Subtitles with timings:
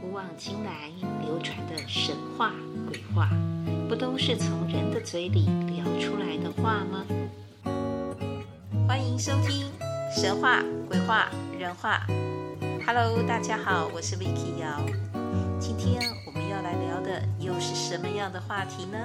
[0.00, 0.90] 古往今来
[1.22, 2.54] 流传的神话、
[2.88, 3.28] 鬼话，
[3.86, 7.04] 不都是从人的嘴里聊出来的话吗？
[8.88, 9.66] 欢迎收听
[10.18, 11.28] 《神话、鬼话、
[11.58, 12.06] 人话》。
[12.86, 14.80] Hello，大家好，我是 Vicky 姚。
[15.58, 18.98] 今天我们要来聊的又是什么样的话题呢？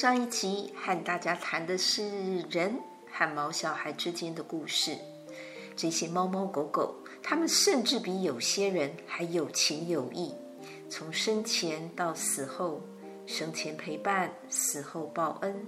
[0.00, 2.72] 上一集和大家谈的是人
[3.10, 4.96] 和毛小孩之间的故事。
[5.74, 10.32] 这些猫猫狗狗，它们甚至比有些人还有情有义，
[10.88, 12.80] 从生前到死后，
[13.26, 15.66] 生前陪伴，死后报恩，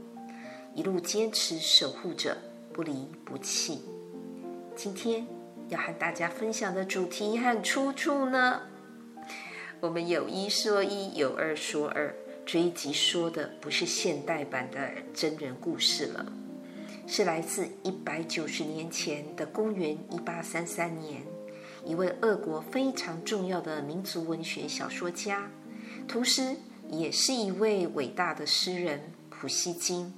[0.76, 2.36] 一路坚持守护着，
[2.72, 3.82] 不离不弃。
[4.76, 5.26] 今天
[5.70, 8.60] 要和大家分享的主题和出处呢，
[9.80, 12.14] 我们有一说一，有二说二。
[12.52, 16.32] 这一集说的不是现代版的真人故事了，
[17.06, 21.22] 是来自一百九十年前的公元一八三三年，
[21.86, 25.48] 一位俄国非常重要的民族文学小说家，
[26.08, 26.56] 同时
[26.90, 30.12] 也是一位伟大的诗人普希金，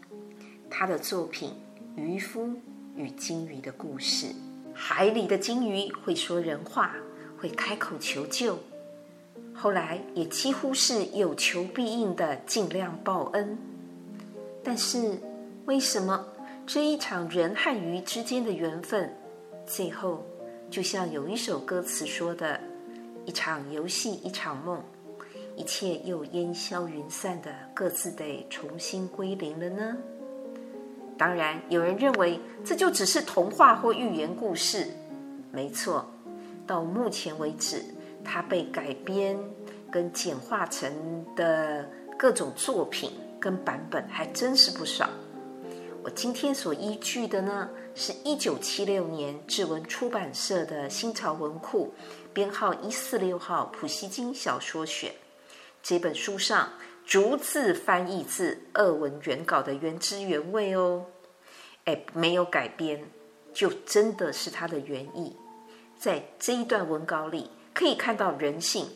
[0.71, 1.51] 他的作品
[2.01, 2.49] 《渔夫
[2.97, 4.29] 与鲸鱼的故事》。
[4.73, 6.97] 海里的鲸鱼会说人话，
[7.37, 8.59] 会开口求救。
[9.55, 13.57] 后来也几乎是有求必应的，尽量报恩。
[14.65, 15.19] 但是，
[15.67, 16.25] 为什么
[16.67, 19.13] 这一场人和鱼之间的缘分，
[19.67, 20.25] 最后
[20.71, 22.59] 就像有一首歌词说的
[23.25, 24.83] ：“一场游戏一场梦，
[25.57, 29.97] 一切又烟消云散的，各自得重新归零了呢？”
[31.17, 34.89] 当然，有人认为这就只是童话或寓言故事。
[35.53, 36.05] 没错，
[36.67, 37.85] 到目前为止。
[38.25, 39.39] 它被改编
[39.91, 40.91] 跟简化成
[41.37, 45.09] 的各种作品跟版本还真是不少。
[46.03, 51.93] 我今天所依据的呢，是一九七六年志文出版社的新潮文库
[52.33, 55.13] 编号一四六号普希金小说选。
[55.83, 56.69] 这本书上
[57.05, 61.05] 逐字翻译自俄文原稿的原汁原味哦，
[61.85, 63.05] 哎，没有改编，
[63.53, 65.37] 就真的是它的原意。
[65.99, 67.51] 在这一段文稿里。
[67.75, 68.87] 可以看到人性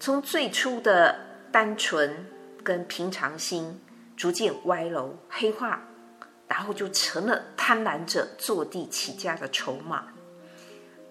[0.00, 1.18] 从最初的
[1.50, 2.26] 单纯
[2.64, 3.80] 跟平常心，
[4.16, 5.80] 逐渐歪楼黑化，
[6.48, 10.06] 然后就成了贪婪者坐地起价的筹码。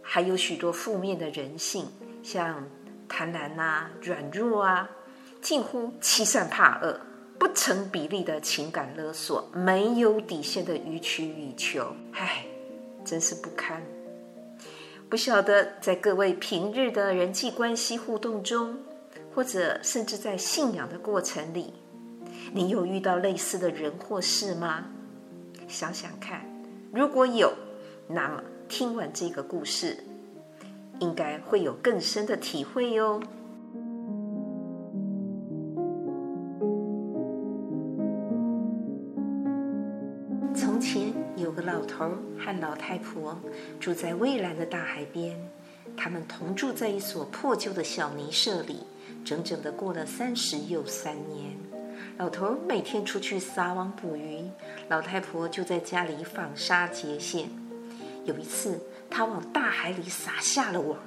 [0.01, 1.85] 还有许多负面的人性，
[2.23, 2.67] 像
[3.07, 4.89] 贪婪啊、软弱啊，
[5.41, 6.99] 近乎欺善怕恶、
[7.39, 12.45] 不成比例的情感勒索、没有底线的予取予求，唉，
[13.05, 13.81] 真是不堪。
[15.11, 18.77] 不晓得在各位平日的人际关系互动中，
[19.35, 21.73] 或者甚至在信仰的过程里，
[22.53, 24.85] 你有遇到类似的人或事吗？
[25.67, 26.45] 想想看，
[26.93, 27.51] 如果有，
[28.07, 29.97] 那么听完这个故事，
[30.99, 33.21] 应该会有更深的体会哟。
[40.55, 43.39] 从前有个老头儿和老太婆
[43.79, 45.37] 住在蔚蓝的大海边，
[45.95, 48.79] 他们同住在一所破旧的小泥舍里，
[49.23, 51.55] 整整的过了三十又三年。
[52.17, 54.43] 老头每天出去撒网捕鱼，
[54.89, 57.49] 老太婆就在家里纺纱结线。
[58.25, 58.79] 有一次，
[59.09, 60.97] 他往大海里撒下了网，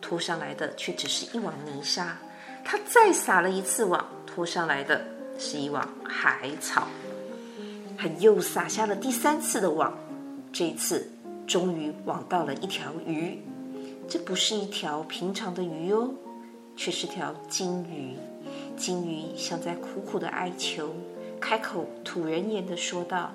[0.00, 2.18] 拖上来的却只是一网泥沙。
[2.64, 5.04] 他再撒了一次网，拖上来的
[5.38, 6.86] 是一网海草。
[7.98, 9.92] 他又撒下了第三次的网，
[10.52, 11.10] 这一次
[11.46, 13.38] 终于网到了一条鱼。
[14.08, 16.12] 这不是一条平常的鱼哦，
[16.76, 18.16] 却是条鲸鱼。
[18.76, 20.94] 鲸鱼像在苦苦的哀求，
[21.40, 23.32] 开口吐人言的说道：“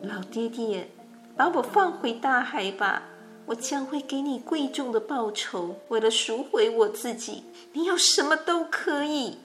[0.00, 0.88] 老爹爹，
[1.36, 3.02] 把我放回大海吧，
[3.44, 5.76] 我将会给你贵重的报酬。
[5.88, 7.44] 为了赎回我自己，
[7.74, 9.38] 你要什么都可以。”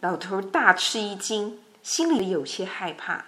[0.00, 3.24] 老头大吃一惊，心里有些害怕。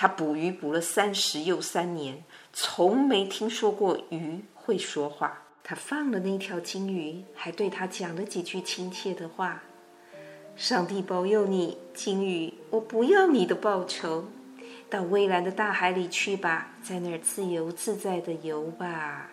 [0.00, 2.22] 他捕鱼捕了三十又三年，
[2.52, 5.42] 从没听说过鱼会说话。
[5.64, 9.60] 他放了那条鲸鱼，还对他讲了几句亲切的话
[10.54, 14.26] ：“上帝保佑你，鲸鱼，我不要你的报酬，
[14.88, 19.32] 到蔚蓝的大海里去吧，在那儿自由自在的游吧。”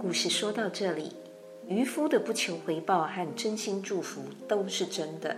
[0.00, 1.12] 故事说到这里，
[1.66, 5.36] 渔夫的不求回报和真心祝福都是真的，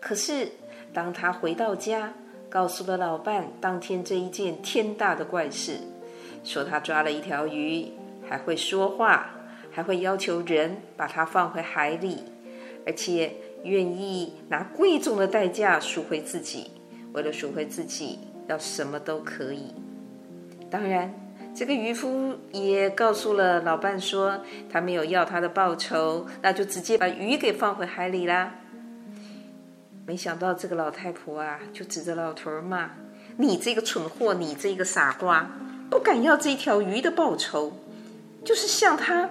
[0.00, 0.50] 可是。
[0.92, 2.12] 当他回到家，
[2.48, 5.78] 告诉了老伴当天这一件天大的怪事，
[6.42, 7.86] 说他抓了一条鱼，
[8.28, 9.30] 还会说话，
[9.70, 12.24] 还会要求人把它放回海里，
[12.86, 16.70] 而且愿意拿贵重的代价赎回自己。
[17.12, 18.18] 为了赎回自己，
[18.48, 19.74] 要什么都可以。
[20.70, 21.12] 当然，
[21.54, 24.40] 这个渔夫也告诉了老伴说，
[24.70, 28.54] 他没有要他的报酬，那就直接把鱼给放回海里啦。
[30.08, 32.92] 没想到这个老太婆啊，就指着老头儿骂
[33.36, 35.50] ：“你这个蠢货，你这个傻瓜，
[35.90, 37.74] 不敢要这条鱼的报酬，
[38.42, 39.28] 就是向他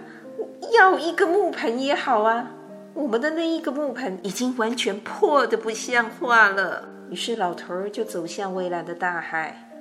[0.74, 2.52] 要一个木盆也好啊。
[2.94, 9.72] 我们的那一个木盆已经完全破得不像话了。”于是老头儿就走向蔚蓝的大海，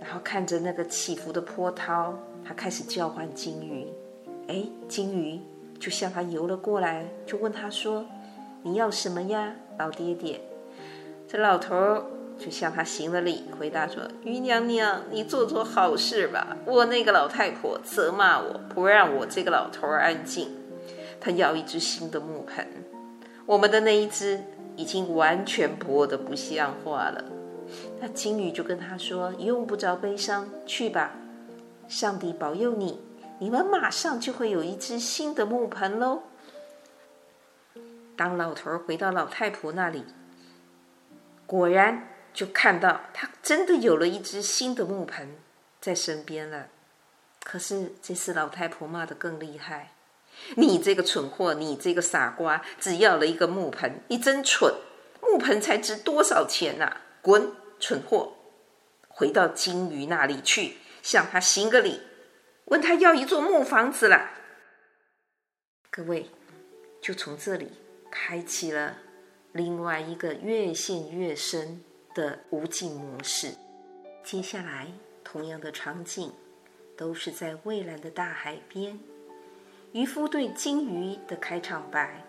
[0.00, 3.86] 然后看着那个起伏的波涛，他开始叫唤金鱼。
[4.48, 5.40] 哎，金鱼
[5.78, 8.04] 就向他游了过来，就问他说
[8.64, 10.40] ：“你要什么呀，老爹爹？”
[11.28, 12.04] 这老头儿
[12.38, 16.56] 就向他行了礼，回答说：“于娘娘，你做做好事吧。
[16.64, 20.50] 我那个老太婆责骂我，不让我这个老头儿安静，
[21.20, 22.66] 他要一只新的木盆，
[23.44, 24.40] 我们的那一只。”
[24.78, 27.24] 已经完全破得不像话了。
[27.98, 31.12] 那金鱼就跟他说：“用不着悲伤，去吧，
[31.88, 33.00] 上帝保佑你，
[33.38, 36.20] 你们马上就会有一只新的木盆喽。”
[38.16, 40.04] 当老头回到老太婆那里，
[41.46, 45.36] 果然就看到他真的有了一只新的木盆
[45.80, 46.68] 在身边了。
[47.44, 49.92] 可是这次老太婆骂得更厉害。
[50.56, 54.74] 你这个蠢货，你这个傻瓜，只要了一个木盆，你真蠢！
[55.22, 56.96] 木盆才值多少钱呐？
[57.22, 58.36] 滚，蠢货！
[59.08, 62.02] 回到金鱼那里去，向他行个礼，
[62.66, 64.32] 问他要一座木房子啦。
[65.90, 66.30] 各位，
[67.00, 67.72] 就从这里
[68.10, 68.96] 开启了
[69.52, 71.82] 另外一个越陷越深
[72.14, 73.52] 的无尽模式。
[74.22, 74.88] 接下来，
[75.22, 76.32] 同样的场景，
[76.96, 78.98] 都是在蔚蓝的大海边。
[79.92, 82.24] 渔夫对金鱼的开场白：“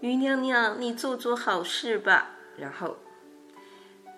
[0.00, 2.96] 鱼娘娘，你做做好事吧。”然后，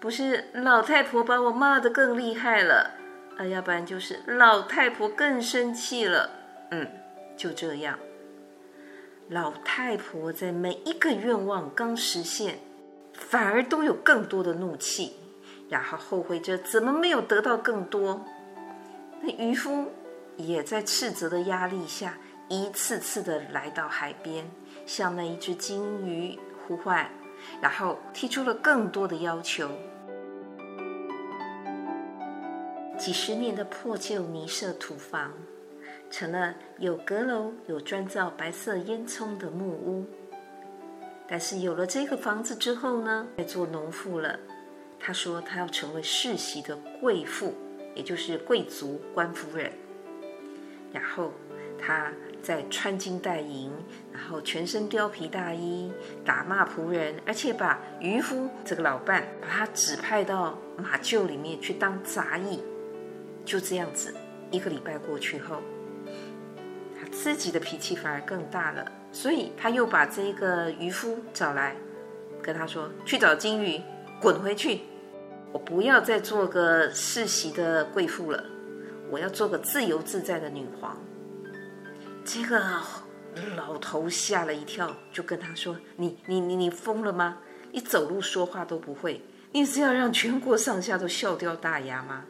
[0.01, 2.93] 不是老太婆把我骂得更厉害了，
[3.37, 6.31] 啊，要不然就是老太婆更生气了。
[6.71, 6.89] 嗯，
[7.37, 7.99] 就这样，
[9.31, 12.59] 老太婆在每一个愿望刚实现，
[13.13, 15.13] 反而都有更多的怒气，
[15.69, 18.25] 然后后悔着怎么没有得到更多。
[19.23, 19.87] 那渔夫
[20.37, 22.19] 也在斥责的压力下。
[22.49, 24.45] 一次次的来到海边，
[24.85, 26.37] 向那一只金鱼
[26.67, 27.09] 呼唤，
[27.61, 29.71] 然后提出了更多的要求。
[32.99, 35.33] 几十年的破旧泥设土房，
[36.11, 40.05] 成了有阁楼、有专造白色烟囱的木屋。
[41.29, 44.39] 但是有了这个房子之后呢，在做农妇了。
[44.99, 47.55] 他说他要成为世袭的贵妇，
[47.95, 49.73] 也就是贵族官夫人。
[50.93, 51.33] 然后
[51.79, 52.13] 他。
[52.43, 53.71] 在穿金戴银，
[54.11, 55.93] 然后全身貂皮大衣，
[56.25, 62.63] 打骂仆人，而且把渔夫这个老伴把他指派到马厩里面去当杂役。
[63.45, 64.15] 就这样子，
[64.51, 65.61] 一个礼拜过去后，
[67.23, 71.77] 自己的脾气反而更大了，所以他又把这个渔夫找来，
[72.41, 73.79] 跟他说：“去找金鱼，
[74.23, 74.81] 滚回去！
[75.53, 78.43] 我不要再做个世袭的贵妇了，
[79.11, 80.97] 我要做个自由自在的女皇。”
[82.25, 82.59] 这个
[83.55, 87.37] 老头吓了一跳，就跟他说：“你你你你疯了吗？
[87.71, 89.21] 你走路说话都不会，
[89.53, 92.25] 你是要让全国上下都笑掉大牙吗？”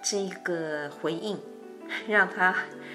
[0.00, 1.36] 这个回应
[2.06, 2.54] 让他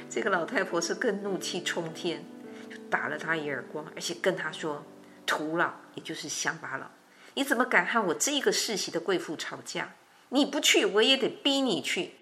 [0.10, 2.24] 这个老太婆是更怒气冲天，
[2.70, 4.86] 就打了他一耳光，而且跟他说
[5.26, 6.88] ：“土老，也就是乡巴佬，
[7.34, 9.94] 你怎么敢和我这个世袭的贵妇吵架？
[10.30, 12.16] 你不去，我也得逼你去。”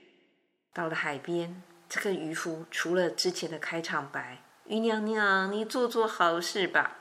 [0.73, 1.63] 到了海边。
[1.93, 6.97] 这个渔夫除了之前的开场白“鱼娘娘，你做做好事吧”，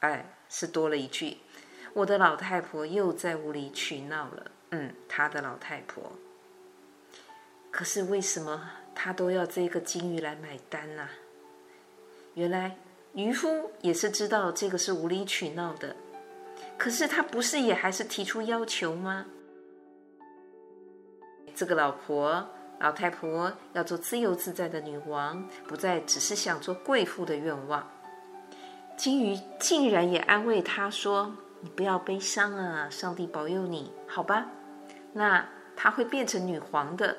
[0.00, 1.38] 哎，是多了一句
[1.94, 6.18] ：“我的老太婆又在无理取闹了。”嗯，他的老太婆。
[7.70, 11.08] 可是为什么他都要这个金鱼来买单呐？
[12.34, 12.76] 原来
[13.14, 15.96] 渔夫也是知道这个是无理取闹的，
[16.78, 19.26] 可是他不是也还是提出要求吗？
[21.54, 22.48] 这个老婆。
[22.78, 27.88] 老太婆要做自由自在的女王，不再只是想做贵妇的愿望。
[28.96, 31.32] 金鱼竟然也安慰她说
[31.62, 34.48] ：“你不要悲伤啊，上帝保佑你，好吧？
[35.12, 37.16] 那她会变成女皇的。”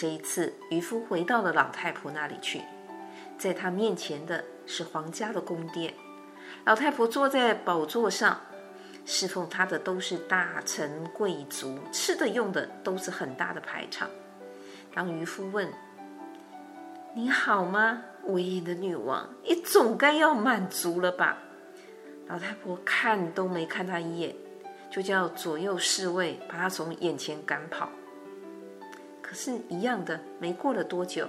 [0.00, 2.62] 这一次，渔夫回到了老太婆那里去，
[3.36, 5.92] 在他面前的是皇家的宫殿，
[6.64, 8.40] 老太婆坐在宝座上，
[9.04, 14.08] 侍奉她的都是大臣贵族，吃的用的都是很大的排场。
[14.94, 15.70] 当渔夫问
[17.12, 19.28] ：“你好吗，威严的女王？
[19.46, 21.36] 你总该要满足了吧？”
[22.26, 24.34] 老太婆看都没看他一眼，
[24.90, 27.90] 就叫左右侍卫把他从眼前赶跑。
[29.30, 31.24] 可是，一样的，没过了多久，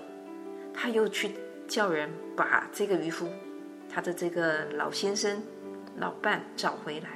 [0.74, 1.36] 他又去
[1.68, 3.30] 叫人把这个渔夫，
[3.88, 5.40] 他的这个老先生、
[5.98, 7.10] 老伴找回来。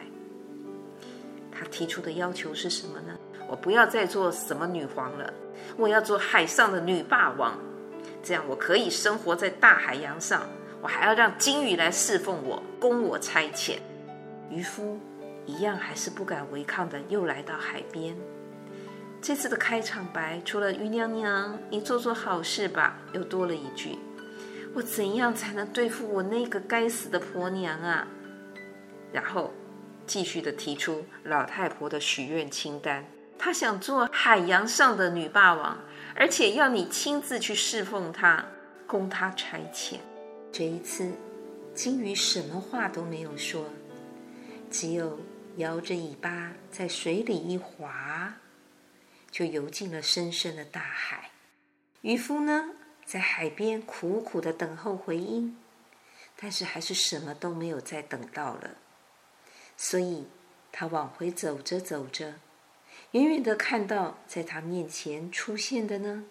[1.51, 3.17] 他提出的要求是什么呢？
[3.49, 5.33] 我不要再做什么女皇了，
[5.75, 7.57] 我要做海上的女霸王，
[8.21, 10.43] 这样我可以生活在大海洋上。
[10.83, 13.79] 我还要让鲸鱼来侍奉我，供我差遣。
[14.51, 14.99] 渔夫
[15.47, 18.15] 一样还是不敢违抗的，又来到海边。
[19.25, 23.97] 这次的开场白，除了“于娘娘，你做做好事吧”，又多了一句
[24.75, 28.07] ：“我怎样才能对付我那个该死的婆娘啊？”
[29.11, 29.51] 然后
[30.05, 33.03] 继续的提出老太婆的许愿清单，
[33.35, 35.79] 她想做海洋上的女霸王，
[36.15, 38.45] 而且要你亲自去侍奉她，
[38.85, 39.95] 供她差遣。
[40.51, 41.11] 这一次，
[41.73, 43.65] 鲸鱼什么话都没有说，
[44.69, 45.19] 只有
[45.55, 48.31] 摇着尾巴在水里一划。
[49.35, 51.31] 就游进了深深的大海。
[51.99, 52.69] 渔夫呢，
[53.05, 55.59] 在海边苦苦的等候回音，
[56.37, 58.77] 但是还是什么都没有再等到了。
[59.75, 60.29] 所以，
[60.71, 62.35] 他往回走着走着，
[63.11, 66.23] 远远的看到在他面前出现的呢，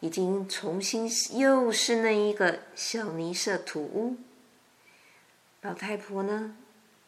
[0.00, 4.18] 已经重新又是那一个小泥舍土屋。
[5.62, 6.58] 老太婆呢，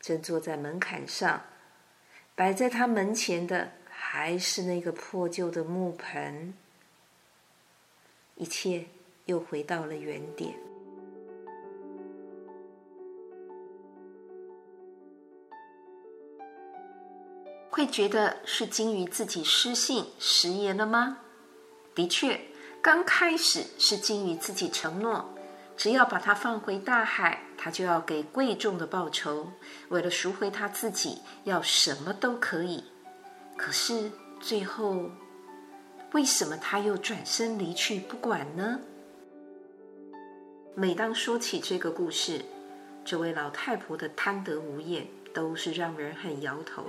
[0.00, 1.44] 正坐在门槛上，
[2.34, 3.72] 摆在他门前的。
[4.18, 6.54] 还是那个破旧的木盆，
[8.36, 8.86] 一切
[9.26, 10.54] 又回到了原点。
[17.68, 21.18] 会觉得是金鱼自己失信食言了吗？
[21.94, 22.40] 的确，
[22.80, 25.28] 刚开始是金鱼自己承诺，
[25.76, 29.52] 只要把它放回大海，他就要给贵重的报酬。
[29.90, 32.82] 为了赎回他自己，要什么都可以。
[33.56, 34.10] 可是
[34.40, 35.10] 最后，
[36.12, 38.80] 为什么他又转身离去不管呢？
[40.74, 42.44] 每当说起这个故事，
[43.04, 46.84] 这位老太婆的贪得无厌都是让人很摇头，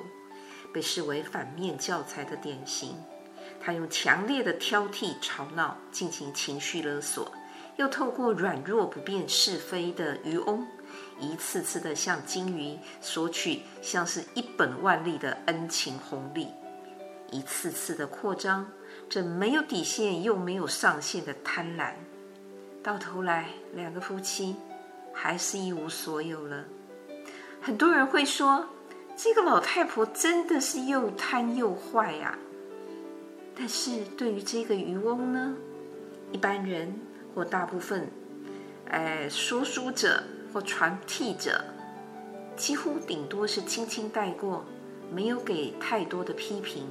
[0.74, 2.96] 被视为反面教材的典型。
[3.62, 7.32] 她用强烈的挑剔、吵闹进行情绪勒索，
[7.78, 10.68] 又透过软弱不辨是非的渔翁，
[11.20, 16.48] 一次次的向金鱼索取像是一本万利的恩情红利，
[17.32, 18.70] 一次次的扩张
[19.10, 21.94] 这没有底线又没有上限的贪婪，
[22.84, 24.56] 到头来两个夫妻
[25.12, 26.64] 还是一无所有了。
[27.60, 28.68] 很多人会说，
[29.16, 32.38] 这个老太婆真的是又贪又坏呀。
[33.56, 35.56] 但是对于这个渔翁呢，
[36.32, 36.94] 一般人
[37.34, 38.08] 或大部分，
[38.90, 40.24] 哎，说书者。
[40.58, 41.64] 或传替者，
[42.56, 44.66] 几乎顶多是轻轻带过，
[45.14, 46.90] 没有给太多的批评。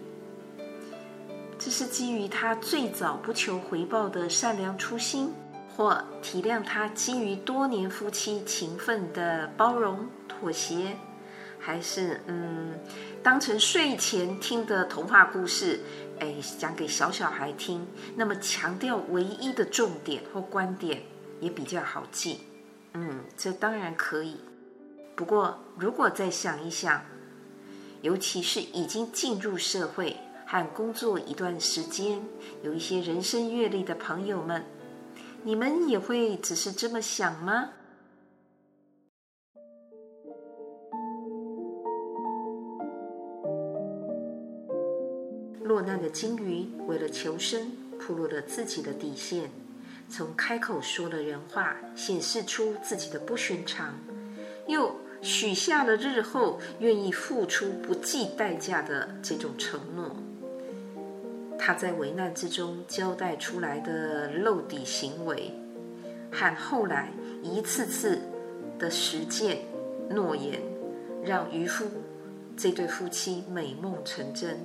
[1.59, 5.33] 这是基于他最早不求回报的善良初心，
[5.77, 10.97] 或体谅他基于多年夫妻情分的包容妥协，
[11.59, 12.79] 还是嗯，
[13.25, 15.81] 当成睡前听的童话故事，
[16.21, 17.85] 哎，讲给小小孩听。
[18.15, 21.03] 那么强调唯一的重点或观点
[21.41, 22.43] 也比较好记。
[22.99, 24.39] 嗯，这当然可以。
[25.15, 27.03] 不过，如果再想一想，
[28.01, 32.23] 尤其是已经进入社会和工作一段时间，
[32.63, 34.65] 有一些人生阅历的朋友们，
[35.43, 37.69] 你们也会只是这么想吗？
[45.63, 49.51] 落难的鲸鱼为了求生，暴露了自己的底线。
[50.09, 53.95] 从开口说了人话，显示出自己的不寻常，
[54.67, 60.17] 又许下了日后愿意付出不计代价的这种承诺。
[61.59, 65.53] 他在危难之中交代出来的露底行为，
[66.31, 67.11] 和后来
[67.43, 68.21] 一次次
[68.79, 69.59] 的实践
[70.09, 70.63] 诺言，
[71.25, 71.85] 让渔夫
[72.57, 74.59] 这对夫妻美梦成真。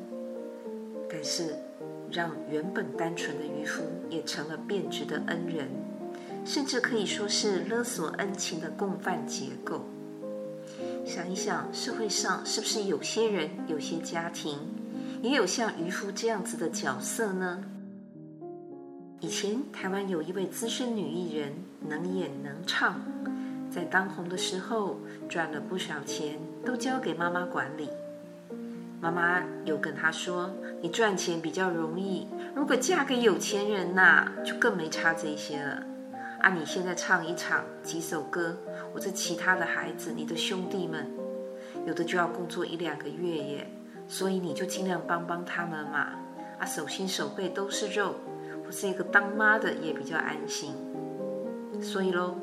[1.09, 1.55] 但是。
[2.11, 5.69] 让原本单纯的渔夫也成了变质的恩人，
[6.43, 9.85] 甚至可以说是勒索恩情的共犯结构。
[11.05, 14.59] 想一想，社会上是不是有些人、有些家庭，
[15.21, 17.63] 也有像渔夫这样子的角色呢？
[19.19, 21.53] 以前台湾有一位资深女艺人，
[21.87, 22.99] 能演能唱，
[23.69, 24.99] 在当红的时候
[25.29, 27.87] 赚了不少钱，都交给妈妈管理。
[29.01, 35.83] 妈妈又跟她说：“你赚钱比较容易，如果嫁给有钱人呐，就更没差这些了。
[36.41, 38.55] 啊，你现在唱一场几首歌，
[38.93, 41.09] 我这其他的孩子，你的兄弟们，
[41.87, 43.71] 有的就要工作一两个月耶，
[44.07, 46.09] 所以你就尽量帮帮他们嘛。
[46.59, 48.13] 啊，手心手背都是肉，
[48.67, 50.75] 我是一个当妈的也比较安心。
[51.81, 52.35] 所以喽，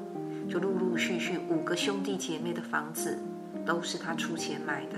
[0.50, 3.17] 就陆陆续续五个兄弟姐妹的房子
[3.65, 4.97] 都是他出钱买的，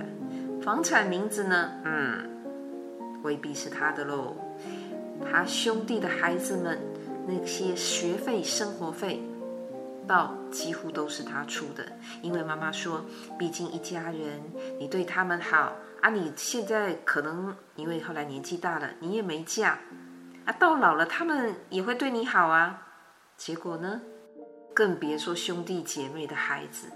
[0.63, 2.29] 房产名字呢，嗯，
[3.23, 4.37] 未必是他的喽。
[5.31, 6.79] 他兄弟的孩子们
[7.27, 9.23] 那些学费、生活费，
[10.07, 11.85] 到几乎都是他出的。
[12.21, 13.05] 因为妈妈说，
[13.39, 14.41] 毕竟一家人，
[14.79, 16.11] 你对他们好啊。
[16.11, 19.79] 你现在可能因为后来年纪大了，你也没嫁
[20.45, 22.87] 啊，到老了他们也会对你好啊。
[23.37, 24.01] 结果呢，
[24.75, 26.89] 更别说兄弟姐妹的孩子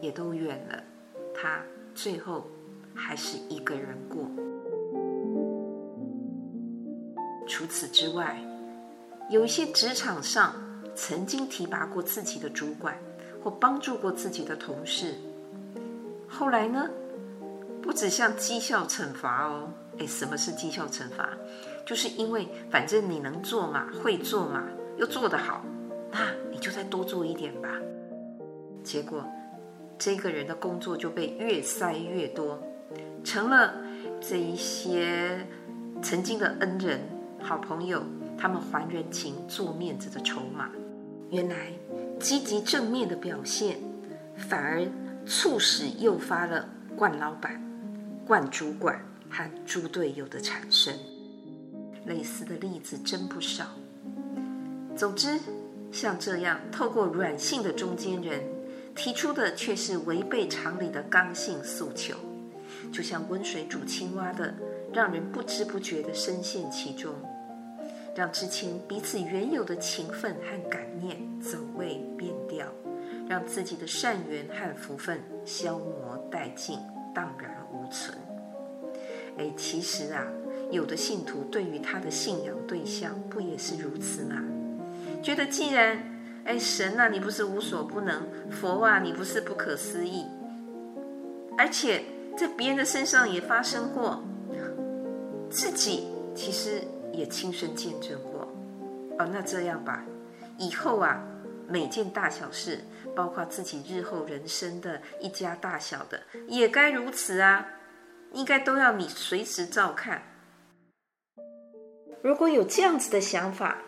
[0.00, 0.82] 也都远了，
[1.34, 1.60] 他
[1.94, 2.48] 最后
[2.94, 4.30] 还是一个人过。
[7.46, 8.38] 除此之外，
[9.28, 10.54] 有一些职场上
[10.94, 12.96] 曾经提拔过自己的主管，
[13.42, 15.14] 或帮助过自己的同事，
[16.26, 16.88] 后来呢，
[17.82, 21.28] 不只像绩效惩罚哦，哎，什么是绩效惩罚？
[21.84, 24.64] 就是因为反正你能做嘛，会做嘛，
[24.96, 25.62] 又做得好，
[26.10, 27.68] 那你就再多做一点吧。
[28.82, 29.22] 结果，
[29.98, 32.58] 这个人的工作就被越塞越多，
[33.24, 33.74] 成了
[34.20, 35.44] 这一些
[36.02, 37.00] 曾经的恩人。
[37.40, 38.02] 好朋友，
[38.38, 40.70] 他们还人情、做面子的筹码。
[41.30, 41.72] 原来
[42.20, 43.78] 积极正面的表现，
[44.36, 44.86] 反而
[45.26, 47.60] 促使诱发了惯老板、
[48.26, 50.94] 惯主管和猪队友的产生。
[52.06, 53.64] 类似的例子真不少。
[54.94, 55.40] 总之，
[55.90, 58.42] 像这样透过软性的中间人
[58.94, 62.14] 提出的，却是违背常理的刚性诉求，
[62.92, 64.54] 就像温水煮青蛙的，
[64.92, 67.12] 让人不知不觉地深陷其中。
[68.16, 72.66] 让之前彼此原有的情分和感念走位变调，
[73.28, 76.78] 让自己的善缘和福分消磨殆尽，
[77.12, 78.16] 荡然无存。
[79.36, 80.24] 哎，其实啊，
[80.70, 84.40] 有的信徒对于他的信仰对象不也是如此吗？
[85.20, 85.98] 觉得既然
[86.44, 90.24] 哎神啊，你不是无所不能，佛啊，你不是不可思议，
[91.58, 92.04] 而且
[92.36, 94.22] 在别人的身上也发生过，
[95.50, 96.82] 自己其实。
[97.16, 98.40] 也亲身见证过，
[99.20, 100.04] 哦，那这样吧，
[100.58, 101.22] 以后啊，
[101.68, 102.80] 每件大小事，
[103.14, 107.68] 包括自己日后人生的一家大小的，也该如此啊，
[108.32, 110.22] 应该都要你随时照看。
[112.20, 113.78] 如果有这样子的想法，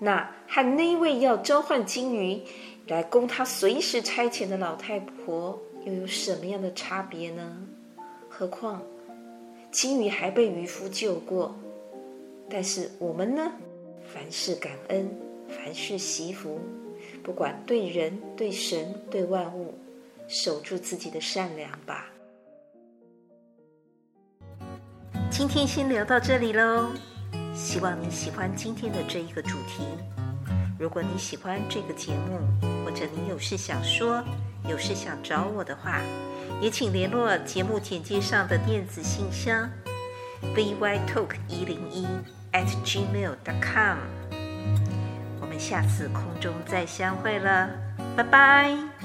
[0.00, 2.42] 那和那位要召唤金鱼
[2.88, 7.56] 来供他随时差遣的老太婆又有什么样的差别呢？
[8.28, 8.82] 何况
[9.70, 11.56] 金鱼还被渔夫救过。
[12.50, 13.50] 但是我们呢？
[14.12, 15.10] 凡事感恩，
[15.48, 16.60] 凡事惜福，
[17.22, 19.74] 不管对人、对神、对万物，
[20.26, 22.06] 守住自己的善良吧。
[25.30, 26.90] 今天先聊到这里喽，
[27.54, 29.84] 希望你喜欢今天的这一个主题。
[30.78, 32.38] 如果你喜欢这个节目，
[32.84, 34.22] 或者你有事想说，
[34.68, 36.00] 有事想找我的话，
[36.60, 39.68] 也请联络节目简介上的电子信箱
[40.54, 42.06] ：bytalk 一零一。
[42.50, 43.98] at gmail dot com
[45.38, 47.68] 我们下次空中再相会了，
[48.16, 48.97] 拜拜。